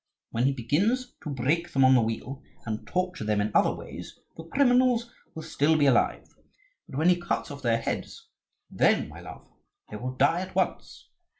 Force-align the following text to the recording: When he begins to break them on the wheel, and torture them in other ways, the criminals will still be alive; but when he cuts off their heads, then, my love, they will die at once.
When 0.31 0.45
he 0.45 0.51
begins 0.51 1.13
to 1.21 1.29
break 1.29 1.71
them 1.73 1.85
on 1.85 1.93
the 1.93 2.01
wheel, 2.01 2.41
and 2.65 2.87
torture 2.87 3.23
them 3.23 3.39
in 3.39 3.51
other 3.53 3.71
ways, 3.71 4.17
the 4.35 4.45
criminals 4.45 5.13
will 5.35 5.43
still 5.43 5.77
be 5.77 5.85
alive; 5.85 6.27
but 6.89 6.97
when 6.97 7.09
he 7.09 7.21
cuts 7.21 7.51
off 7.51 7.61
their 7.61 7.77
heads, 7.79 8.27
then, 8.71 9.09
my 9.09 9.19
love, 9.19 9.47
they 9.91 9.97
will 9.97 10.15
die 10.15 10.41
at 10.41 10.55
once. 10.55 11.07